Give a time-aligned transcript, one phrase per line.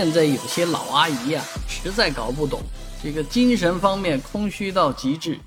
[0.00, 2.62] 现在有些老阿姨啊，实在搞不懂
[3.02, 5.38] 这个精神方面空虚到极致，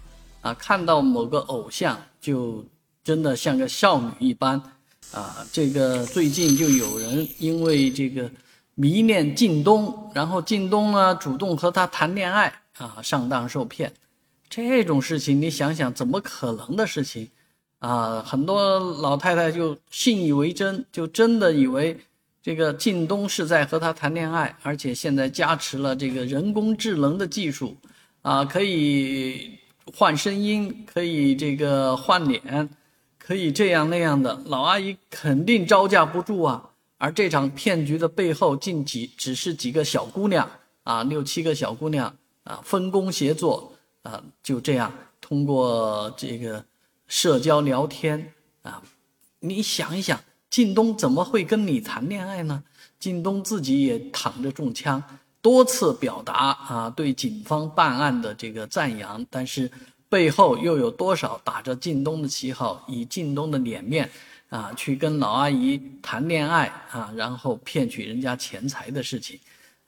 [0.42, 2.64] 啊，看到某个偶像就
[3.04, 4.62] 真的像个少女一般，
[5.12, 8.30] 啊，这个最近就有人因为这个
[8.76, 13.92] 迷恋靳东，然后靳东呢主动和他谈恋爱，啊，上当受骗，
[14.48, 17.28] 这种事情你想想怎么可能的事情？
[17.80, 22.00] 啊，很多老太太就信以为真，就真的以为
[22.44, 27.78] 这个靳东是在和他谈恋爱，而且现在加持了这个人工智能的技术，
[28.22, 29.58] 啊，可以
[29.96, 32.70] 换声音，可以这个换脸，
[33.18, 36.72] 可以这样那样的，老阿姨肯定招架不住啊。
[36.98, 40.52] 而这场骗局的背后，竟几只是几个小姑娘
[40.84, 46.64] 啊，六七个小姑娘啊，分工协作啊，就这样通过这个。
[47.06, 48.82] 社交聊天啊，
[49.42, 50.20] 你想一想，
[50.54, 52.64] 靳东怎么会跟你谈恋爱呢？
[53.00, 55.02] 靳东自己也躺着中枪，
[55.42, 59.72] 多次表达啊对警方办案的这个赞扬，但是
[60.08, 64.08] 背后又有多少打着靳东的旗号，以靳东的脸面
[64.50, 69.40] 啊去跟老阿姨谈恋爱啊，然后骗取人家钱财的事情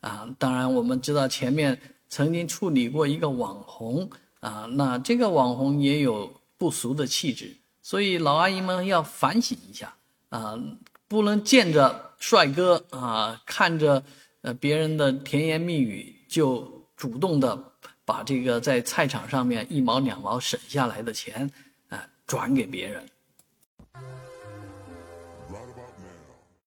[0.01, 0.27] 啊？
[0.39, 6.33] 当然，我们知道前面曾经处理过一个网红啊，那这个网红也有。
[6.57, 9.93] 不俗的气质，所以老阿姨们要反省一下
[10.35, 10.59] 啊，
[11.07, 14.03] 不能见着帅哥啊，看着
[14.41, 17.71] 呃别人的甜言蜜语就主动的
[18.03, 21.49] 把这个在菜场上面一毛两毛省下来的钱
[21.89, 23.01] 啊转给别人。